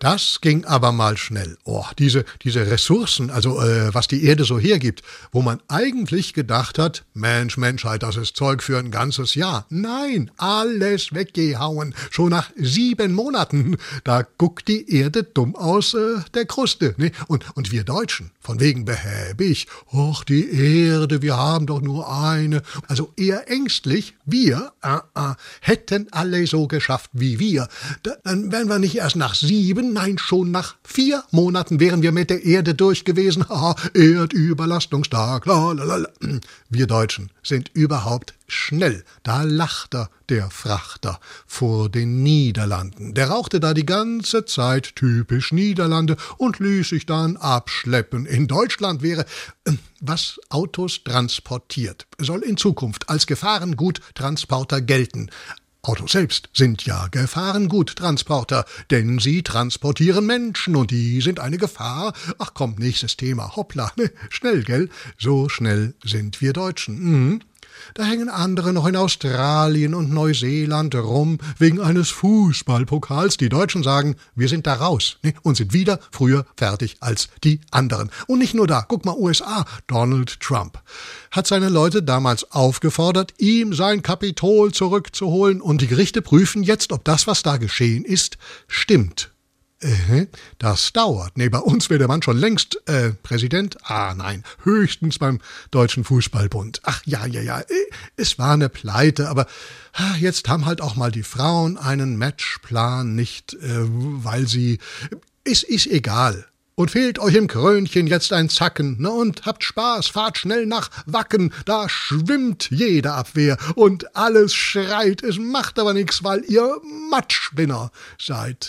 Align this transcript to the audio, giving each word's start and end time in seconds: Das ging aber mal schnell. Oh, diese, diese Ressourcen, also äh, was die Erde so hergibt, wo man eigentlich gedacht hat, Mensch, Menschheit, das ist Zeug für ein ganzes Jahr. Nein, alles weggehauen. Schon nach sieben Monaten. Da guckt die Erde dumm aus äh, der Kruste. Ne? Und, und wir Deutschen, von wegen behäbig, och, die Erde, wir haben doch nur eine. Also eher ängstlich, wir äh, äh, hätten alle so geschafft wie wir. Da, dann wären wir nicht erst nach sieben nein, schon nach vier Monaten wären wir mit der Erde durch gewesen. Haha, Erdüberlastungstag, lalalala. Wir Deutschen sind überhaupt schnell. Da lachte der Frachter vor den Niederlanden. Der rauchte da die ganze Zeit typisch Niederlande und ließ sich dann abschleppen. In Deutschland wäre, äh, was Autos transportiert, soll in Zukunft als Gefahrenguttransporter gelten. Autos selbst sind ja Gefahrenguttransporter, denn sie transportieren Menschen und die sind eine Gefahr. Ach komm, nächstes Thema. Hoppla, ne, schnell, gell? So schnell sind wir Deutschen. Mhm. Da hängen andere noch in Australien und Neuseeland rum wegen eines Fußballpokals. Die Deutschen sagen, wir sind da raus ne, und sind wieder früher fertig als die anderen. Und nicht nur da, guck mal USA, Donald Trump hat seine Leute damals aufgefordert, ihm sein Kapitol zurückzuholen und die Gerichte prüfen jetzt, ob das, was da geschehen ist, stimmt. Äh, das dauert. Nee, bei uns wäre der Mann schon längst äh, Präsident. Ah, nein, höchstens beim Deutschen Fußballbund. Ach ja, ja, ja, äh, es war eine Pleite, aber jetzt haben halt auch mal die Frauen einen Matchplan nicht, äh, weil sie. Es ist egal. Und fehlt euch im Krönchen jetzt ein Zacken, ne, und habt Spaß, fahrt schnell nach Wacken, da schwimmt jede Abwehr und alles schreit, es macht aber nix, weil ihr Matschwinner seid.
Das 0.00 0.40
ging 0.40 0.64
aber 0.64 0.92
mal 0.92 1.18
schnell. 1.18 1.58
Oh, 1.64 1.84
diese, 1.98 2.24
diese 2.42 2.70
Ressourcen, 2.70 3.28
also 3.28 3.60
äh, 3.60 3.92
was 3.92 4.08
die 4.08 4.24
Erde 4.24 4.44
so 4.44 4.58
hergibt, 4.58 5.02
wo 5.30 5.42
man 5.42 5.60
eigentlich 5.68 6.32
gedacht 6.32 6.78
hat, 6.78 7.04
Mensch, 7.12 7.58
Menschheit, 7.58 8.02
das 8.02 8.16
ist 8.16 8.34
Zeug 8.34 8.62
für 8.62 8.78
ein 8.78 8.90
ganzes 8.90 9.34
Jahr. 9.34 9.66
Nein, 9.68 10.30
alles 10.38 11.12
weggehauen. 11.12 11.94
Schon 12.10 12.30
nach 12.30 12.50
sieben 12.56 13.12
Monaten. 13.12 13.76
Da 14.02 14.22
guckt 14.22 14.68
die 14.68 14.90
Erde 14.90 15.22
dumm 15.22 15.54
aus 15.54 15.92
äh, 15.92 16.20
der 16.32 16.46
Kruste. 16.46 16.94
Ne? 16.96 17.12
Und, 17.28 17.44
und 17.54 17.70
wir 17.70 17.84
Deutschen, 17.84 18.30
von 18.40 18.58
wegen 18.58 18.86
behäbig, 18.86 19.66
och, 19.92 20.24
die 20.24 20.50
Erde, 20.50 21.20
wir 21.20 21.36
haben 21.36 21.66
doch 21.66 21.82
nur 21.82 22.10
eine. 22.10 22.62
Also 22.88 23.12
eher 23.18 23.50
ängstlich, 23.50 24.14
wir 24.24 24.72
äh, 24.82 24.96
äh, 25.14 25.34
hätten 25.60 26.06
alle 26.10 26.46
so 26.46 26.68
geschafft 26.68 27.10
wie 27.12 27.38
wir. 27.38 27.68
Da, 28.02 28.12
dann 28.24 28.50
wären 28.50 28.70
wir 28.70 28.78
nicht 28.78 28.96
erst 28.96 29.16
nach 29.16 29.34
sieben 29.34 29.89
nein, 29.92 30.18
schon 30.18 30.50
nach 30.50 30.76
vier 30.84 31.24
Monaten 31.30 31.80
wären 31.80 32.02
wir 32.02 32.12
mit 32.12 32.30
der 32.30 32.44
Erde 32.44 32.74
durch 32.74 33.04
gewesen. 33.04 33.44
Haha, 33.48 33.74
Erdüberlastungstag, 33.94 35.46
lalalala. 35.46 36.08
Wir 36.68 36.86
Deutschen 36.86 37.30
sind 37.42 37.70
überhaupt 37.74 38.34
schnell. 38.46 39.04
Da 39.22 39.42
lachte 39.42 40.08
der 40.28 40.50
Frachter 40.50 41.20
vor 41.46 41.88
den 41.88 42.22
Niederlanden. 42.22 43.14
Der 43.14 43.30
rauchte 43.30 43.60
da 43.60 43.74
die 43.74 43.86
ganze 43.86 44.44
Zeit 44.44 44.94
typisch 44.96 45.52
Niederlande 45.52 46.16
und 46.36 46.58
ließ 46.58 46.90
sich 46.90 47.06
dann 47.06 47.36
abschleppen. 47.36 48.26
In 48.26 48.46
Deutschland 48.46 49.02
wäre, 49.02 49.26
äh, 49.64 49.72
was 50.00 50.40
Autos 50.48 51.02
transportiert, 51.04 52.06
soll 52.18 52.42
in 52.42 52.56
Zukunft 52.56 53.08
als 53.08 53.26
Gefahrenguttransporter 53.26 54.80
gelten. 54.80 55.30
Autos 55.82 56.12
selbst 56.12 56.50
sind 56.52 56.84
ja 56.84 57.08
Gefahrenguttransporter, 57.08 58.66
denn 58.90 59.18
sie 59.18 59.42
transportieren 59.42 60.26
Menschen 60.26 60.76
und 60.76 60.90
die 60.90 61.22
sind 61.22 61.40
eine 61.40 61.56
Gefahr. 61.56 62.12
Ach 62.38 62.52
komm, 62.52 62.74
nächstes 62.76 63.16
Thema. 63.16 63.56
Hoppla, 63.56 63.90
ne, 63.96 64.10
schnell, 64.28 64.62
gell? 64.62 64.90
So 65.18 65.48
schnell 65.48 65.94
sind 66.04 66.40
wir 66.42 66.52
Deutschen. 66.52 66.98
Mhm. 67.00 67.40
Da 67.94 68.04
hängen 68.04 68.28
andere 68.28 68.72
noch 68.72 68.86
in 68.86 68.96
Australien 68.96 69.94
und 69.94 70.12
Neuseeland 70.12 70.94
rum 70.94 71.38
wegen 71.58 71.80
eines 71.80 72.10
Fußballpokals. 72.10 73.36
Die 73.36 73.48
Deutschen 73.48 73.82
sagen, 73.82 74.16
wir 74.34 74.48
sind 74.48 74.66
da 74.66 74.74
raus 74.74 75.18
ne, 75.22 75.34
und 75.42 75.56
sind 75.56 75.72
wieder 75.72 75.98
früher 76.10 76.46
fertig 76.56 76.96
als 77.00 77.28
die 77.44 77.60
anderen. 77.70 78.10
Und 78.26 78.38
nicht 78.38 78.54
nur 78.54 78.66
da, 78.66 78.84
guck 78.86 79.04
mal 79.04 79.16
USA, 79.16 79.64
Donald 79.86 80.40
Trump 80.40 80.80
hat 81.30 81.46
seine 81.46 81.68
Leute 81.68 82.02
damals 82.02 82.50
aufgefordert, 82.50 83.34
ihm 83.38 83.72
sein 83.72 84.02
Kapitol 84.02 84.72
zurückzuholen 84.72 85.60
und 85.60 85.80
die 85.80 85.86
Gerichte 85.86 86.22
prüfen 86.22 86.62
jetzt, 86.62 86.92
ob 86.92 87.04
das, 87.04 87.26
was 87.26 87.42
da 87.42 87.56
geschehen 87.56 88.04
ist, 88.04 88.36
stimmt. 88.66 89.30
Äh, 89.80 90.26
das 90.58 90.92
dauert. 90.92 91.38
Nee, 91.38 91.48
bei 91.48 91.58
uns 91.58 91.88
wäre 91.88 91.98
der 91.98 92.08
Mann 92.08 92.22
schon 92.22 92.36
längst 92.36 92.80
äh, 92.86 93.10
Präsident. 93.22 93.78
Ah, 93.82 94.14
nein, 94.14 94.44
höchstens 94.62 95.18
beim 95.18 95.40
Deutschen 95.70 96.04
Fußballbund. 96.04 96.80
Ach 96.84 97.02
ja, 97.06 97.24
ja, 97.26 97.40
ja, 97.40 97.60
äh, 97.60 97.74
es 98.16 98.38
war 98.38 98.52
eine 98.52 98.68
Pleite, 98.68 99.28
aber 99.28 99.46
jetzt 100.18 100.48
haben 100.48 100.66
halt 100.66 100.80
auch 100.82 100.96
mal 100.96 101.10
die 101.10 101.22
Frauen 101.22 101.78
einen 101.78 102.16
Matchplan 102.16 103.14
nicht, 103.14 103.54
äh, 103.54 103.58
weil 103.62 104.46
sie. 104.46 104.78
Es 105.44 105.62
ist 105.62 105.86
egal. 105.86 106.46
Und 106.74 106.90
fehlt 106.90 107.18
euch 107.18 107.34
im 107.34 107.46
Krönchen 107.46 108.06
jetzt 108.06 108.32
ein 108.32 108.48
Zacken, 108.48 109.00
ne, 109.00 109.10
und 109.10 109.44
habt 109.44 109.64
Spaß, 109.64 110.08
fahrt 110.08 110.38
schnell 110.38 110.64
nach 110.64 110.90
Wacken, 111.04 111.52
da 111.66 111.88
schwimmt 111.88 112.70
jede 112.70 113.12
Abwehr 113.12 113.58
und 113.74 114.16
alles 114.16 114.54
schreit, 114.54 115.22
es 115.22 115.38
macht 115.38 115.78
aber 115.78 115.92
nix, 115.92 116.24
weil 116.24 116.42
ihr 116.44 116.80
Matschwinner 117.10 117.90
seid. 118.18 118.68